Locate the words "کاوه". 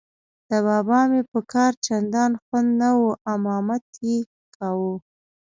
4.55-4.93